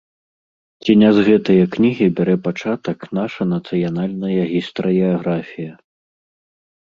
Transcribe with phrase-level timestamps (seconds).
[0.83, 5.73] Ці не з гэтае кнігі бярэ пачатак наша нацыянальная гістарыяграфія?